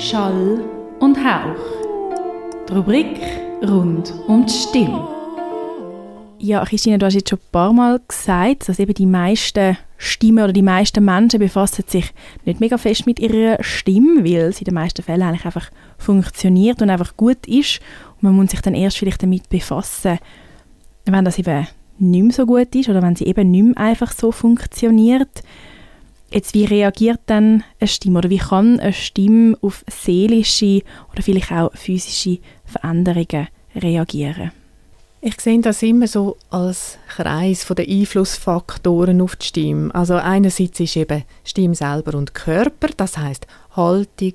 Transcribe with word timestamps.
Schall 0.00 0.64
und 1.00 1.18
Hauch. 1.18 1.60
Die 2.66 2.72
Rubrik 2.72 3.20
rund 3.62 4.14
um 4.28 4.46
die 4.46 4.52
Stimme. 4.52 5.06
Ja, 6.38 6.64
Christine, 6.64 6.96
du 6.96 7.04
hast 7.04 7.12
jetzt 7.12 7.28
schon 7.28 7.38
ein 7.38 7.52
paar 7.52 7.72
Mal 7.74 8.00
gesagt, 8.08 8.66
dass 8.66 8.78
eben 8.78 8.94
die 8.94 9.04
meisten 9.04 9.76
Stimmen 9.98 10.42
oder 10.42 10.54
die 10.54 10.62
meisten 10.62 11.04
Menschen 11.04 11.38
befassen 11.38 11.84
sich 11.86 12.14
nicht 12.46 12.60
mega 12.60 12.78
fest 12.78 13.04
mit 13.04 13.20
ihrer 13.20 13.62
Stimme, 13.62 14.24
weil 14.24 14.54
sie 14.54 14.60
in 14.60 14.64
den 14.64 14.74
meisten 14.74 15.02
Fällen 15.02 15.20
eigentlich 15.20 15.44
einfach 15.44 15.70
funktioniert 15.98 16.80
und 16.80 16.88
einfach 16.88 17.14
gut 17.18 17.46
ist. 17.46 17.80
Und 18.14 18.22
man 18.22 18.36
muss 18.36 18.52
sich 18.52 18.62
dann 18.62 18.74
erst 18.74 18.96
vielleicht 18.96 19.22
damit 19.22 19.50
befassen, 19.50 20.18
wenn 21.04 21.24
das 21.26 21.38
eben 21.38 21.66
nicht 21.98 22.22
mehr 22.22 22.32
so 22.32 22.46
gut 22.46 22.74
ist 22.74 22.88
oder 22.88 23.02
wenn 23.02 23.16
sie 23.16 23.26
eben 23.26 23.50
nicht 23.50 23.64
mehr 23.64 23.76
einfach 23.76 24.12
so 24.12 24.32
funktioniert. 24.32 25.42
Jetzt, 26.32 26.54
wie 26.54 26.64
reagiert 26.64 27.20
dann 27.26 27.64
eine 27.80 27.88
Stimme 27.88 28.18
oder 28.18 28.30
wie 28.30 28.38
kann 28.38 28.78
eine 28.78 28.92
Stimme 28.92 29.58
auf 29.62 29.84
seelische 29.88 30.82
oder 31.12 31.22
vielleicht 31.22 31.50
auch 31.50 31.72
physische 31.74 32.38
Veränderungen 32.64 33.48
reagieren? 33.74 34.52
Ich 35.22 35.38
sehe 35.40 35.60
das 35.60 35.82
immer 35.82 36.06
so 36.06 36.38
als 36.48 36.98
Kreis 37.08 37.66
den 37.66 37.86
Einflussfaktoren 37.86 39.20
auf 39.20 39.36
die 39.36 39.46
Stimme. 39.46 39.94
Also 39.94 40.14
einerseits 40.14 40.80
ist 40.80 40.96
eben 40.96 41.24
Stimme 41.44 41.74
selber 41.74 42.16
und 42.16 42.32
Körper, 42.32 42.88
das 42.96 43.18
heißt 43.18 43.46
Haltung, 43.72 44.34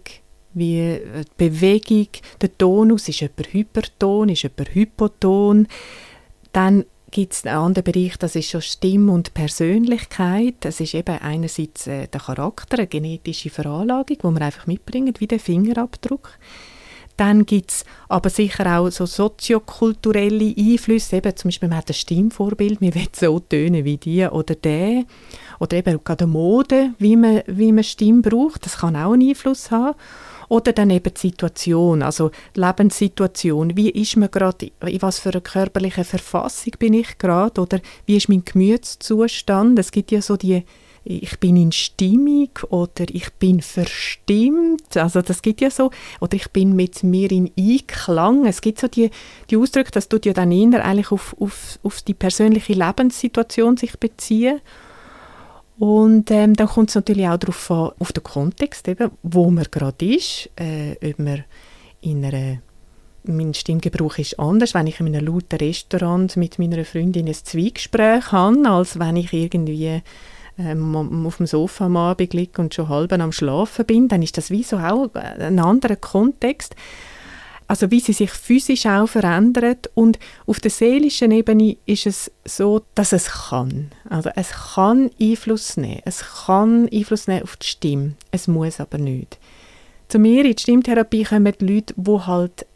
wie 0.53 0.79
äh, 0.79 1.23
Bewegung, 1.37 2.09
der 2.41 2.55
Tonus, 2.57 3.09
ist 3.09 3.21
jemand 3.21 3.53
hyperton, 3.53 4.29
ist 4.29 4.43
jemand 4.43 4.75
hypoton. 4.75 5.67
Dann 6.51 6.85
gibt 7.15 7.31
es 7.31 7.45
einen 7.45 7.55
anderen 7.55 7.85
Bereich, 7.85 8.17
das 8.17 8.35
ist 8.35 8.49
schon 8.49 8.61
Stimme 8.61 9.09
und 9.13 9.33
Persönlichkeit. 9.33 10.55
Das 10.59 10.81
ist 10.81 10.93
eben 10.93 11.17
einerseits 11.17 11.87
äh, 11.87 12.07
der 12.07 12.19
Charakter, 12.19 12.77
eine 12.77 12.87
genetische 12.87 13.49
Veranlagung, 13.49 14.17
die 14.21 14.27
man 14.27 14.41
einfach 14.41 14.67
mitbringt, 14.67 15.21
wie 15.21 15.27
der 15.27 15.39
Fingerabdruck. 15.39 16.37
Dann 17.15 17.45
gibt 17.45 17.71
es 17.71 17.85
aber 18.09 18.29
sicher 18.29 18.77
auch 18.77 18.89
so 18.89 19.05
soziokulturelle 19.05 20.53
Einflüsse, 20.57 21.15
eben 21.15 21.37
zum 21.37 21.47
Beispiel 21.47 21.69
man 21.69 21.77
hat 21.77 21.89
ein 21.89 21.93
Stimmvorbild, 21.93 22.81
man 22.81 22.93
will 22.93 23.07
so 23.13 23.39
tönen 23.39 23.85
wie 23.85 23.95
die 23.95 24.25
oder 24.25 24.53
der. 24.53 25.05
Oder 25.61 25.77
eben 25.77 26.03
gerade 26.03 26.27
Mode, 26.27 26.89
wie 26.99 27.15
man, 27.15 27.43
wie 27.47 27.71
man 27.71 27.85
Stimme 27.85 28.23
braucht, 28.23 28.65
das 28.65 28.79
kann 28.79 28.97
auch 28.97 29.13
einen 29.13 29.29
Einfluss 29.29 29.71
haben. 29.71 29.97
Oder 30.49 30.73
dann 30.73 30.89
eben 30.89 31.13
die 31.13 31.19
Situation, 31.19 32.03
also 32.03 32.31
die 32.55 32.59
Lebenssituation. 32.59 33.75
Wie 33.75 33.89
ist 33.89 34.17
man 34.17 34.31
gerade, 34.31 34.71
in 34.85 35.01
was 35.01 35.19
für 35.19 35.29
einer 35.29 35.41
körperlichen 35.41 36.03
Verfassung 36.03 36.73
bin 36.79 36.93
ich 36.93 37.17
gerade? 37.17 37.61
Oder 37.61 37.79
wie 38.05 38.17
ist 38.17 38.29
mein 38.29 38.45
Gemütszustand? 38.45 39.79
Es 39.79 39.91
gibt 39.91 40.11
ja 40.11 40.21
so 40.21 40.37
die 40.37 40.63
ich 41.07 41.39
bin 41.39 41.55
in 41.55 41.71
Stimmung 41.71 42.49
oder 42.69 43.05
ich 43.11 43.31
bin 43.33 43.61
verstimmt. 43.61 44.97
Also 44.97 45.21
das 45.21 45.43
gibt 45.43 45.61
ja 45.61 45.69
so. 45.69 45.91
Oder 46.19 46.33
ich 46.33 46.49
bin 46.49 46.75
mit 46.75 47.03
mir 47.03 47.31
in 47.31 47.51
Einklang. 47.57 48.47
Es 48.47 48.59
gibt 48.59 48.79
so 48.79 48.87
die, 48.87 49.11
die 49.51 49.57
Ausdrücke, 49.57 49.91
das 49.91 50.09
tut 50.09 50.25
ja 50.25 50.33
dann 50.33 50.51
eher 50.51 50.83
eigentlich 50.83 51.11
auf, 51.11 51.35
auf, 51.39 51.77
auf 51.83 52.01
die 52.01 52.15
persönliche 52.15 52.73
Lebenssituation 52.73 53.77
sich 53.77 53.99
beziehen. 53.99 54.61
Und 55.77 56.31
ähm, 56.31 56.53
dann 56.53 56.67
kommt 56.67 56.89
es 56.89 56.95
natürlich 56.95 57.27
auch 57.27 57.37
darauf 57.37 57.71
an, 57.71 57.91
auf 57.99 58.13
den 58.13 58.23
Kontext, 58.23 58.87
eben, 58.87 59.11
wo 59.23 59.49
man 59.49 59.65
gerade 59.69 60.05
ist, 60.05 60.49
äh, 60.55 60.95
ob 61.03 61.19
man 61.19 61.43
in 62.01 62.23
einer 62.23 62.59
mein 63.27 63.53
Stimmgebrauch 63.53 64.19
ist 64.19 64.39
anders, 64.39 64.75
wenn 64.75 64.87
ich 64.87 64.99
in 64.99 65.07
einem 65.07 65.25
lauten 65.25 65.57
Restaurant 65.57 66.37
mit 66.37 66.59
meiner 66.59 66.85
Freundin 66.85 67.27
ein 67.27 67.33
Zweigespräch 67.33 68.31
habe, 68.31 68.69
als 68.69 68.99
wenn 68.99 69.15
ich 69.15 69.33
irgendwie 69.33 70.01
ähm, 70.57 71.25
auf 71.25 71.37
dem 71.37 71.47
Sofa 71.47 71.85
am 71.85 71.97
Abend 71.97 72.33
liege 72.33 72.61
und 72.61 72.73
schon 72.73 72.89
halb 72.89 73.11
am 73.13 73.31
Schlafen 73.31 73.85
bin, 73.85 74.07
dann 74.07 74.21
ist 74.21 74.37
das 74.37 74.51
wie 74.51 74.63
so 74.63 74.77
auch 74.77 75.09
ein 75.15 75.59
anderer 75.59 75.95
Kontext. 75.95 76.75
Also 77.67 77.89
wie 77.89 77.99
sie 77.99 78.13
sich 78.13 78.29
physisch 78.29 78.85
auch 78.85 79.07
verändert 79.07 79.89
und 79.95 80.19
auf 80.45 80.59
der 80.59 80.71
seelischen 80.71 81.31
Ebene 81.31 81.77
ist 81.85 82.05
es 82.05 82.31
so, 82.45 82.83
dass 82.93 83.11
es 83.11 83.49
kann. 83.49 83.91
Also 84.07 84.29
es 84.35 84.51
kann 84.75 85.09
Einfluss 85.19 85.75
nehmen. 85.77 86.01
Es 86.05 86.23
kann 86.45 86.87
Einfluss 86.89 87.27
nehmen 87.27 87.43
auf 87.43 87.57
die 87.57 87.67
Stimme. 87.67 88.13
Es 88.31 88.47
muss 88.47 88.79
aber 88.79 88.99
nicht. 88.99 89.39
Zu 90.07 90.19
mir 90.19 90.45
in 90.45 90.55
die 90.55 90.61
Stimmtherapie 90.61 91.23
kommen 91.23 91.53
die 91.59 91.65
Leute, 91.65 91.93
wo 91.97 92.27
halt 92.27 92.67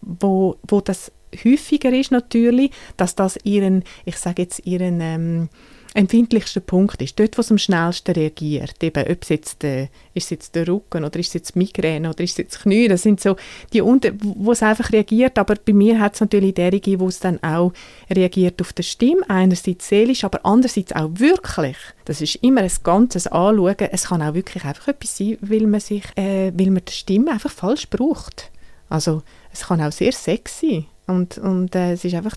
wo, 0.00 0.56
wo 0.66 0.80
das 0.80 1.12
häufiger 1.44 1.92
ist 1.92 2.10
natürlich, 2.10 2.70
dass 2.96 3.14
das 3.14 3.38
ihren, 3.44 3.84
ich 4.04 4.16
sage 4.16 4.42
jetzt 4.42 4.66
ihren 4.66 5.00
ähm, 5.00 5.48
empfindlichste 5.94 6.60
Punkt 6.60 7.00
ist, 7.00 7.18
dort, 7.18 7.38
wo 7.38 7.40
es 7.40 7.52
am 7.52 7.58
schnellsten 7.58 8.12
reagiert, 8.12 8.82
eben, 8.82 9.04
ob 9.08 9.22
es 9.22 9.28
jetzt, 9.28 9.62
äh, 9.62 9.84
ist 10.12 10.24
es 10.24 10.30
jetzt 10.30 10.54
der 10.56 10.66
Rücken 10.66 11.04
oder 11.04 11.18
ist 11.20 11.28
es 11.28 11.34
jetzt 11.34 11.56
Migräne 11.56 12.10
oder 12.10 12.24
ist 12.24 12.32
es 12.32 12.38
jetzt 12.38 12.62
Knie, 12.62 12.88
das 12.88 13.02
sind 13.02 13.20
so 13.20 13.36
die, 13.72 13.80
Unter 13.80 14.10
wo 14.20 14.50
es 14.50 14.62
einfach 14.62 14.90
reagiert, 14.90 15.38
aber 15.38 15.54
bei 15.54 15.72
mir 15.72 16.00
hat 16.00 16.14
es 16.14 16.20
natürlich 16.20 16.54
derige, 16.54 16.98
wo 16.98 17.06
es 17.06 17.20
dann 17.20 17.40
auch 17.44 17.72
reagiert 18.10 18.60
auf 18.60 18.72
die 18.72 18.82
Stimme, 18.82 19.22
einerseits 19.28 19.88
seelisch, 19.88 20.24
aber 20.24 20.40
andererseits 20.44 20.92
auch 20.92 21.10
wirklich. 21.14 21.76
Das 22.04 22.20
ist 22.20 22.36
immer 22.36 22.62
ein 22.62 22.72
ganzes 22.82 23.28
Anschauen, 23.28 23.76
es 23.78 24.08
kann 24.08 24.22
auch 24.22 24.34
wirklich 24.34 24.64
einfach 24.64 24.88
etwas 24.88 25.16
sein, 25.16 25.38
weil 25.40 25.66
man 25.68 25.80
sich, 25.80 26.04
äh, 26.16 26.52
weil 26.54 26.70
man 26.70 26.82
die 26.86 26.92
Stimme 26.92 27.30
einfach 27.30 27.52
falsch 27.52 27.88
braucht. 27.88 28.50
Also 28.88 29.22
es 29.52 29.66
kann 29.66 29.80
auch 29.80 29.92
sehr 29.92 30.12
sexy 30.12 30.86
und, 31.06 31.38
und 31.38 31.74
äh, 31.76 31.92
es 31.92 32.04
ist 32.04 32.14
einfach 32.14 32.36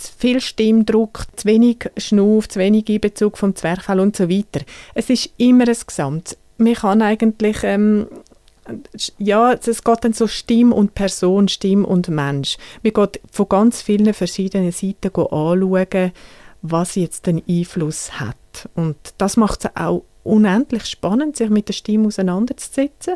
zu 0.00 0.12
viel 0.16 0.40
Stimmdruck, 0.40 1.24
zu 1.36 1.46
wenig 1.46 1.90
Schnuff, 1.96 2.48
zu 2.48 2.58
wenig 2.58 2.88
Einbezug 2.88 3.38
vom 3.38 3.54
Zwerchfell 3.54 4.00
und 4.00 4.16
so 4.16 4.28
weiter. 4.28 4.64
Es 4.94 5.10
ist 5.10 5.30
immer 5.36 5.68
ein 5.68 5.76
Gesamt. 5.86 6.36
Man 6.58 6.74
kann 6.74 7.02
eigentlich, 7.02 7.58
ähm, 7.62 8.06
ja, 9.18 9.52
es 9.52 9.84
geht 9.84 10.04
dann 10.04 10.12
so 10.12 10.26
Stimm 10.26 10.72
und 10.72 10.94
Person, 10.94 11.48
Stimm 11.48 11.84
und 11.84 12.08
Mensch. 12.08 12.56
Man 12.82 12.92
geht 12.92 13.20
von 13.30 13.48
ganz 13.48 13.82
vielen 13.82 14.12
verschiedenen 14.14 14.72
Seiten 14.72 15.10
anschauen, 15.14 16.12
was 16.62 16.94
jetzt 16.94 17.26
den 17.26 17.42
Einfluss 17.48 18.20
hat. 18.20 18.36
Und 18.74 18.96
das 19.18 19.36
macht 19.36 19.64
es 19.64 19.70
auch 19.76 20.04
unendlich 20.22 20.84
spannend, 20.86 21.36
sich 21.36 21.50
mit 21.50 21.68
der 21.68 21.72
Stimme 21.72 22.08
auseinanderzusetzen 22.08 23.14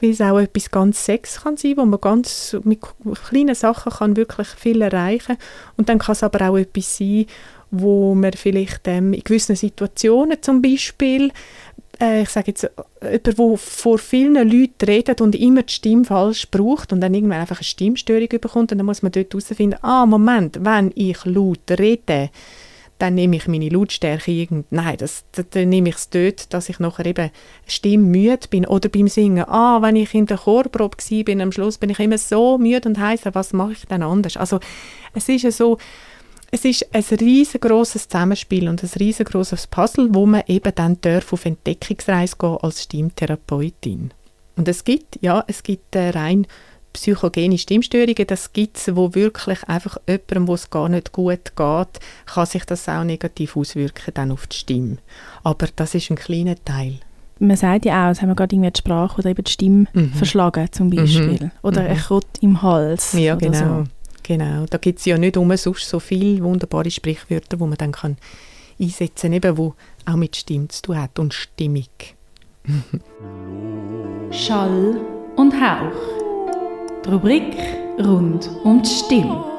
weil 0.00 0.10
es 0.10 0.20
auch 0.20 0.38
etwas 0.38 0.70
ganz 0.70 1.04
Sex 1.04 1.42
kann 1.42 1.56
sein, 1.56 1.76
wo 1.76 1.84
man 1.84 2.00
ganz 2.00 2.56
mit 2.64 2.80
kleinen 3.28 3.54
Sachen 3.54 3.92
kann 3.92 4.16
wirklich 4.16 4.48
viel 4.48 4.82
erreichen. 4.82 5.36
Und 5.76 5.88
dann 5.88 5.98
kann 5.98 6.12
es 6.12 6.22
aber 6.22 6.48
auch 6.48 6.56
etwas 6.56 6.96
sein, 6.96 7.26
wo 7.70 8.14
man 8.14 8.32
vielleicht 8.32 8.88
ähm, 8.88 9.12
in 9.12 9.22
gewissen 9.22 9.56
Situationen 9.56 10.40
zum 10.40 10.62
Beispiel 10.62 11.32
äh, 12.00 12.22
ich 12.22 12.28
sage 12.28 12.48
jetzt, 12.48 12.70
jemand, 13.02 13.26
der 13.26 13.56
vor 13.56 13.98
vielen 13.98 14.34
Leuten 14.34 14.84
redet 14.86 15.20
und 15.20 15.34
immer 15.34 15.62
die 15.62 15.72
Stimme 15.72 16.04
falsch 16.04 16.48
braucht 16.50 16.92
und 16.92 17.00
dann 17.00 17.14
irgendwann 17.14 17.40
einfach 17.40 17.58
eine 17.58 17.64
Stimmstörung 17.64 18.28
bekommt 18.28 18.72
und 18.72 18.78
dann 18.78 18.86
muss 18.86 19.02
man 19.02 19.12
dort 19.12 19.32
herausfinden, 19.32 19.78
ah, 19.82 20.06
Moment, 20.06 20.58
wenn 20.64 20.92
ich 20.94 21.24
laut 21.24 21.70
rede, 21.70 22.30
dann 22.98 23.14
nehme 23.14 23.36
ich 23.36 23.46
meine 23.46 23.68
Lautstärke 23.68 24.30
irgend 24.30 24.66
nein, 24.70 24.96
das, 24.98 25.24
dann 25.32 25.68
nehme 25.68 25.88
ich 25.90 25.96
es 25.96 26.10
dort, 26.10 26.52
dass 26.52 26.68
ich 26.68 26.80
nachher 26.80 27.06
eben 27.06 27.30
stimmmüde 27.66 28.48
bin 28.48 28.66
oder 28.66 28.88
beim 28.88 29.08
Singen, 29.08 29.48
ah, 29.48 29.80
wenn 29.82 29.96
ich 29.96 30.14
in 30.14 30.26
der 30.26 30.38
Chorprobe 30.38 30.96
bin, 31.24 31.40
am 31.40 31.52
Schluss 31.52 31.78
bin 31.78 31.90
ich 31.90 31.98
immer 32.00 32.18
so 32.18 32.58
müde 32.58 32.88
und 32.88 32.98
heiße, 32.98 33.34
was 33.34 33.52
mache 33.52 33.72
ich 33.72 33.86
dann 33.86 34.02
anders? 34.02 34.36
Also 34.36 34.58
es 35.14 35.28
ist 35.28 35.56
so, 35.56 35.78
es 36.50 36.64
ist 36.64 36.86
ein 36.92 37.04
riesengroßes 37.04 38.08
Zusammenspiel 38.08 38.68
und 38.68 38.82
ein 38.82 38.90
riesengroßes 38.98 39.66
Puzzle, 39.66 40.08
wo 40.12 40.26
man 40.26 40.42
eben 40.46 40.74
dann 40.74 41.00
darf 41.00 41.32
auf 41.32 41.44
Entdeckungsreise 41.44 42.36
gehen 42.38 42.56
als 42.62 42.82
Stimmtherapeutin. 42.84 44.12
Und 44.56 44.66
es 44.66 44.82
gibt, 44.82 45.18
ja, 45.20 45.44
es 45.46 45.62
gibt 45.62 45.94
äh, 45.94 46.10
rein 46.10 46.46
psychogene 46.92 47.58
Stimmstörungen, 47.58 48.26
das 48.26 48.52
gibt 48.52 48.76
es, 48.76 48.94
wo 48.94 49.14
wirklich 49.14 49.62
einfach 49.64 49.98
jemandem, 50.08 50.48
wo 50.48 50.54
es 50.54 50.70
gar 50.70 50.88
nicht 50.88 51.12
gut 51.12 51.56
geht, 51.56 52.00
kann 52.26 52.46
sich 52.46 52.64
das 52.64 52.88
auch 52.88 53.04
negativ 53.04 53.56
auswirken 53.56 54.14
dann 54.14 54.32
auf 54.32 54.46
die 54.46 54.56
Stimme. 54.56 54.98
Aber 55.42 55.68
das 55.76 55.94
ist 55.94 56.10
ein 56.10 56.16
kleiner 56.16 56.56
Teil. 56.64 56.98
Man 57.40 57.56
sagt 57.56 57.84
ja 57.84 58.06
auch, 58.06 58.10
es 58.10 58.20
haben 58.20 58.30
wir 58.30 58.34
gerade 58.34 58.54
irgendwie 58.54 58.70
die 58.70 58.78
Sprache 58.78 59.18
oder 59.18 59.30
eben 59.30 59.44
die 59.44 59.52
Stimme 59.52 59.86
mhm. 59.92 60.12
verschlagen 60.12 60.68
zum 60.72 60.90
Beispiel. 60.90 61.38
Mhm. 61.40 61.50
Oder 61.62 61.82
mhm. 61.82 61.88
ein 61.88 61.96
Krott 61.96 62.26
im 62.40 62.62
Hals. 62.62 63.12
Ja, 63.12 63.36
genau. 63.36 63.58
So. 63.58 63.84
genau. 64.24 64.66
Da 64.68 64.78
gibt 64.78 64.98
es 64.98 65.04
ja 65.04 65.16
nicht 65.16 65.36
um 65.36 65.56
sonst 65.56 65.88
so 65.88 66.00
viele 66.00 66.42
wunderbare 66.42 66.90
Sprichwörter, 66.90 67.60
wo 67.60 67.66
man 67.66 67.78
dann 67.78 67.92
kann 67.92 68.16
einsetzen 68.80 69.40
kann, 69.40 69.56
wo 69.56 69.74
auch 70.04 70.16
mit 70.16 70.36
Stimme 70.36 70.68
zu 70.68 70.82
tun 70.82 71.00
hat 71.00 71.18
und 71.18 71.32
Stimmung. 71.32 71.84
Schall 74.30 75.00
und 75.36 75.54
Hauch. 75.54 76.17
Rubrik 77.10 77.56
rund 77.98 78.50
um 78.64 78.82
die 78.82 78.90
Stimme. 78.90 79.57